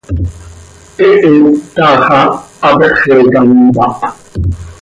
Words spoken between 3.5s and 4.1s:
mpáh.